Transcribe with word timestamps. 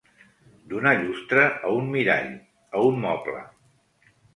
Donar 0.71 0.93
llustre 1.01 1.45
a 1.51 1.75
un 1.75 1.95
mirall, 1.99 2.35
a 2.81 2.87
un 2.91 3.03
moble. 3.09 3.49